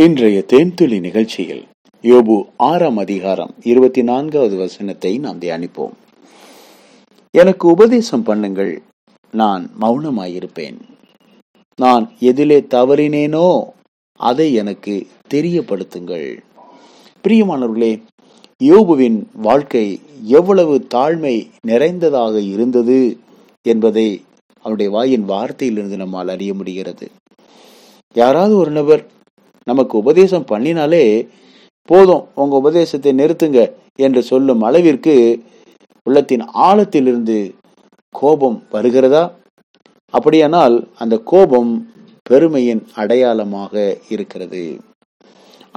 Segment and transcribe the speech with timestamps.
[0.00, 1.62] இன்றைய தேன்துளி நிகழ்ச்சியில்
[2.02, 5.92] யோபு ஆறாம் அதிகாரம் இருபத்தி நான்காவது வசனத்தை நாம் தியானிப்போம்.
[7.30, 8.78] எனக்கு உபதேசம் பண்ணுங்கள்
[9.30, 10.76] நான் மௌனமாயிருப்பேன்.
[11.76, 13.64] நான் எதிலே தவறினேனோ
[14.16, 16.38] அதை எனக்கு தெரியப்படுத்துங்கள்.
[17.28, 18.02] பிரியமானவர்களே
[18.64, 23.18] யோபுவின் வாழ்க்கை எவ்வளவு தாழ்மை நிறைந்ததாக இருந்தது
[23.62, 24.22] என்பதை
[24.60, 27.10] அவருடைய வாயின் வார்த்தையிலிருந்து நம்மால் அறிய முடிகிறது.
[28.14, 29.14] யாராவது ஒரு நபர்
[29.66, 31.04] நமக்கு உபதேசம் பண்ணினாலே
[31.90, 32.22] போதும்.
[32.40, 33.60] உங்க உபதேசத்தை நிறுத்துங்க
[34.06, 35.14] என்று சொல்லும் அளவிற்கு
[36.06, 37.38] உள்ளத்தின் ஆழத்திலிருந்து
[38.14, 39.24] கோபம் வருகிறதா?
[40.14, 41.70] அப்படியானால் அந்த கோபம்
[42.30, 43.74] பெருமையின் அடையாளமாக
[44.14, 44.64] இருக்கிறது.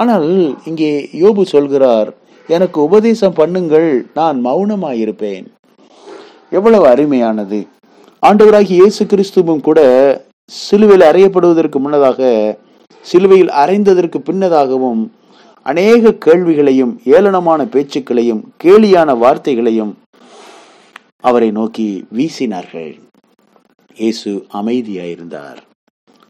[0.02, 0.28] ஆனால்
[0.70, 0.92] இங்கே
[1.24, 2.10] யோபு சொல்கிறார்
[2.50, 5.46] எனக்கு உபதேசம் பண்ணுங்கள் நான் மௌனமாயிருப்பேன்.
[6.58, 7.60] எவ்வளவு அருமையானது.
[8.24, 9.82] ஆண்டவராகி இயேசு கிறிஸ்துவும் கூட
[10.52, 12.22] சிலுவையில் அறையப்படுவதற்கு முன்னதாக
[13.10, 15.02] சிலுவையில் அறைந்ததற்கு பின்னதாகவும்
[15.70, 19.94] அநேக கேள்விகளையும் ஏளனமான பேச்சுக்களையும் கேலியான வார்த்தைகளையும்
[21.28, 21.88] அவரை நோக்கி
[22.18, 22.92] வீசினார்கள்.
[23.96, 25.60] இயேசு அமைதியாயிருந்தார்.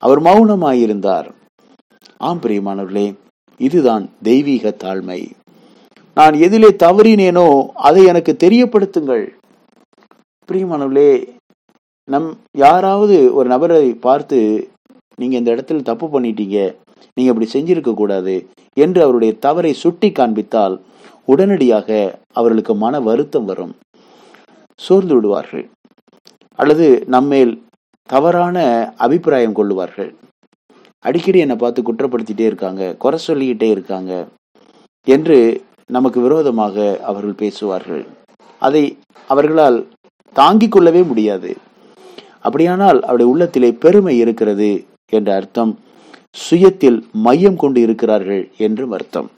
[0.04, 1.28] அவர் மௌனமாயிருந்தார்.
[2.28, 3.08] ஆம் பிரியமானவர்களே
[3.68, 5.20] இதுதான் தெய்வீக தாழ்மை.
[6.18, 7.48] நான் எதிலே தவறினேனோ
[7.88, 9.26] அதை எனக்கு தெரியப்படுத்துங்கள்.
[10.50, 11.12] பிரியமானவர்களே
[12.12, 14.40] நம் யாராவது ஒரு நபரை பார்த்து
[15.20, 16.58] நீங்க இந்த இடத்துல தப்பு பண்ணிட்டீங்க.
[17.14, 18.36] நீங்க அப்படி செஞ்சிருக்க கூடாது
[18.78, 20.76] என்று அவருடைய தவறை சுட்டி காண்பித்தால்
[21.26, 21.88] உடனடியாக
[22.34, 23.74] அவர்களுக்கு மன வருத்தம் வரும்.
[24.86, 25.66] சோர்ந்து விடுவார்கள்.
[26.60, 27.54] அல்லது நம்மேல்
[28.10, 28.58] தவறான
[28.98, 30.12] அபிப்பிராயம் கொள்ளுவார்கள்.
[31.00, 34.14] அடிக்கடி என்னை பார்த்து குற்றப்படுத்திட்டே இருக்காங்க குறை சொல்லிக்கிட்டே இருக்காங்க
[35.08, 35.38] என்று
[35.98, 38.04] நமக்கு விரோதமாக அவர்கள் பேசுவார்கள்.
[38.60, 38.84] அதை
[39.28, 39.78] அவர்களால்
[40.34, 41.52] தாங்கிக் கொள்ளவே முடியாது.
[42.48, 44.70] அப்படியானால் அவருடைய உள்ளத்திலே பெருமை இருக்கிறது
[45.18, 45.72] என்ற அர்த்தம்.
[46.46, 49.30] சுயத்தில் மையம் கொண்டு இருக்கிறார்கள் என்றும் அர்த்தம்.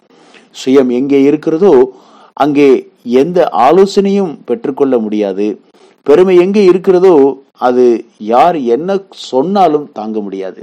[0.61, 1.73] சுயம் எங்கே இருக்கிறதோ
[2.43, 2.69] அங்கே
[3.21, 5.47] எந்த ஆலோசனையும் பெற்றுக்கொள்ள முடியாது.
[6.07, 7.15] பெருமை எங்கே இருக்கிறதோ
[7.67, 7.85] அது
[8.33, 8.91] யார் என்ன
[9.29, 10.61] சொன்னாலும் தாங்க முடியாது.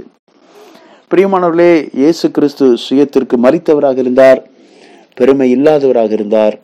[1.11, 4.39] பிரியமானவர்களே இயேசு கிறிஸ்து சுயத்திற்கு மறித்தவராக இருந்தார்
[5.17, 6.55] பெருமை இல்லாதவராக இருந்தார்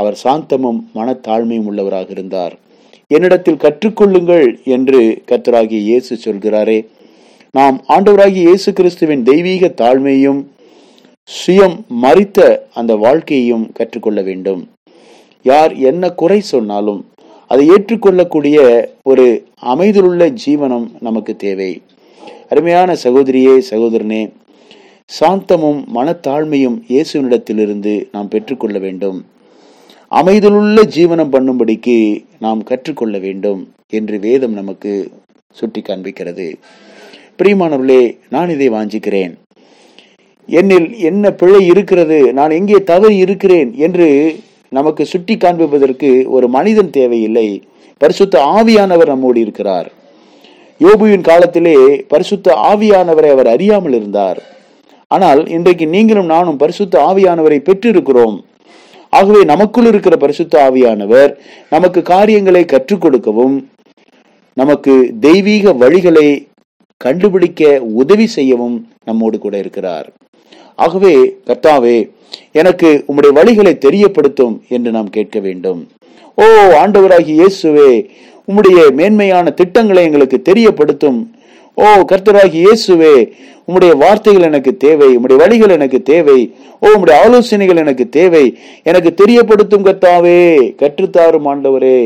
[0.00, 2.54] அவர் சாந்தமும் மனத்தாழ்மையும் உள்ளவராக இருந்தார்.
[3.10, 5.00] என்னிடத்தில் கற்றுக்கொள்ளுங்கள் என்று
[5.30, 6.78] கத்தராகிய இயேசு சொல்கிறாரே
[7.56, 10.40] நாம் ஆண்டவராகிய இயேசு கிறிஸ்துவின் தெய்வீக தாழ்மையும்
[11.28, 12.38] சுயம் மறித்த
[12.78, 14.62] அந்த வாழ்க்கையையும் கற்றுக்கொள்ள வேண்டும்.
[15.44, 17.00] யார் என்ன குறை சொன்னாலும்
[17.50, 18.56] அதை ஏற்றுக்கொள்ளக்கூடிய
[19.10, 19.26] ஒரு
[19.72, 21.70] அமைதியுள்ள ஜீவனம் நமக்கு தேவை.
[22.52, 24.22] அருமையான சகோதரியே சகோதரனே
[25.10, 29.18] சாந்தமும் மனத்தாழ்மையும் இயேசுவினிடத்திலிருந்து நாம் பெற்றுக்கொள்ள வேண்டும்.
[30.12, 31.98] அமைதலுள்ள ஜீவனம் பண்ணும்படிக்கு
[32.46, 33.62] நாம் கற்றுக்கொள்ள வேண்டும்
[33.98, 34.92] என்று வேதம் நமக்கு
[35.56, 36.48] சுட்டி காண்பிக்கிறது
[37.42, 39.32] பிரியமானவர்களே நான் இதை வாஞ்சிக்கிறேன்.
[40.48, 42.32] என்னில் என்ன பிழை இருக்கிறது?
[42.32, 43.74] நான் எங்கே தவறி இருக்கிறேன்?
[43.76, 44.36] என்று
[44.70, 47.62] நமக்கு சுட்டி காண்பிப்பதற்கு ஒரு மனிதன் தேவையில்லை.
[47.98, 49.92] பரிசுத்த ஆவியானவர் நம்மோடு இருக்கிறார்.
[50.78, 54.42] யோபுவின் காலத்திலே பரிசுத்த ஆவியானவரை அவர் அறியாமல் இருந்தார்.
[55.08, 58.40] ஆனால் இன்றைக்கு நீங்களும் நானும் பரிசுத்த ஆவியானவரை பெற்றிருக்கிறோம்.
[59.10, 61.36] ஆகவே நமக்குள் இருக்கிற பரிசுத்த ஆவியானவர்
[61.70, 63.70] நமக்கு காரியங்களை கற்றுக் கொடுக்கவும்
[64.54, 66.46] நமக்கு தெய்வீக வழிகளை
[67.04, 67.62] கண்டுபிடிக்க
[68.02, 68.76] உதவி செய்யவும்
[69.08, 70.06] நம்மோடு கூட இருக்கிறார்.
[70.84, 71.14] ஆகவே
[71.48, 71.96] கர்த்தாவே
[72.60, 75.80] எனக்கு உம்முடைய வழிகளை தெரியப்படுத்தும் என்று நாம் கேட்க வேண்டும்.
[76.38, 76.46] ஓ
[76.82, 77.90] ஆண்டவராகி இயேசுவே
[78.48, 81.20] உம்முடைய மேன்மையான திட்டங்களை எங்களுக்கு தெரியப்படுத்தும்.
[81.76, 83.14] ஓ கர்த்தராகி இயேசுவே
[83.68, 86.38] உம்முடைய வார்த்தைகள் எனக்கு தேவை உம்முடைய வழிகள் எனக்கு தேவை
[86.82, 88.44] ஓ உம்முடைய ஆலோசனைகள் எனக்கு தேவை
[88.90, 90.38] எனக்கு தெரியப்படுத்தும் கர்த்தாவே
[90.82, 91.98] கற்றுத்தாரும் ஆண்டவரே.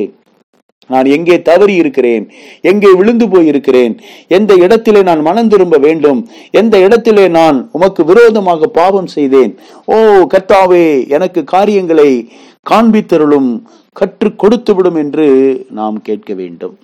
[0.93, 2.25] நான் எங்கே தவறி இருக்கிறேன்?
[2.71, 3.95] எங்கே விழுந்து போயிருக்கிறேன்?
[4.39, 6.21] எந்த இடத்திலே நான் மனம் திரும்ப வேண்டும்?
[6.61, 9.53] எந்த இடத்திலே நான் உமக்கு விரோதமாக பாவம் செய்தேன்?
[9.95, 9.97] ஓ
[10.34, 10.84] கர்த்தாவே
[11.17, 12.11] எனக்கு காரியங்களை
[12.71, 13.51] காண்பித்தருளும்
[13.99, 15.27] கற்றுக் கொடுத்துவிடும் என்று
[15.78, 16.75] நாம் கேட்க வேண்டும்.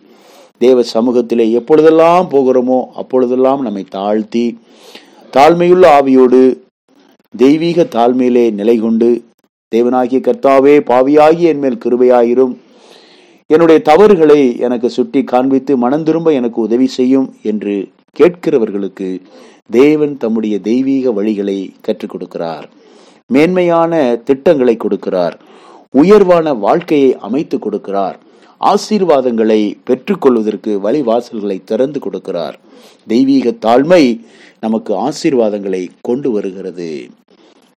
[0.64, 4.44] தேவ சமூகத்திலே எப்பொழுதெல்லாம் போகிறோமோ அப்பொழுதெல்லாம் நம்மை தாழ்த்தி
[5.36, 6.40] தாழ்மையுள்ள ஆவியோடு
[7.34, 9.08] தெய்வீக தாழ்மையிலே நிலை கொண்டு
[9.74, 12.54] தேவனாகிய கர்த்தாவே பாவியாகி என் மேல் கிருபையாயிரும்.
[13.48, 17.88] என்னுடைய தவறுகளை எனக்கு சுட்டி காண்பித்து மனம் திரும்ப எனக்கு உதவி செய்யும் என்று
[18.18, 19.20] கேட்கிறவர்களுக்கு
[19.70, 22.62] தேவன் தம்முடைய தெய்வீக வழிகளை கற்றுக் கொடுக்கிறார்.
[23.26, 25.32] மேன்மையான திட்டங்களை கொடுக்கிறார்.
[25.90, 28.14] உயர்வான வாழ்க்கையை அமைத்து கொடுக்கிறார்.
[28.60, 32.54] ஆசீர்வாதங்களை பெற்றுக்கொள்வதற்கு வழிவாசல்களை திறந்து கொடுக்கிறார்.
[33.06, 34.20] தெய்வீக தாழ்மை
[34.60, 37.08] நமக்கு ஆசீர்வாதங்களை கொண்டு வருகிறது.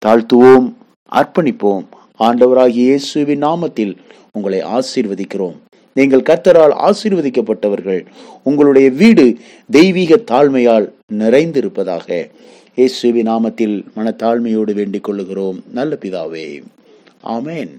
[0.06, 0.74] தாழ்த்துவோம்
[1.12, 1.86] அர்ப்பணிப்போம்.
[2.20, 3.98] ஆண்டவராகிய இயேசுவின் நாமத்தில்
[4.32, 5.58] உங்களை ஆசீர்வதிக்கிறோம்.
[5.94, 8.06] நீங்கள் கர்த்தரால் ஆசீர்வதிக்கப்பட்டவர்கள்
[8.44, 9.38] உங்களுடைய வீடு
[9.72, 12.30] தெய்வீக தாழ்மையால் நிறைந்திருப்பதாக
[12.76, 15.60] இயேசுவின் நாமத்தில் மனத்தாழ்மையோடு வேண்டிக் கொள்ளுகிறோம்.
[15.72, 16.62] நல்ல பிதாவே.
[17.24, 17.72] ஆமேன்.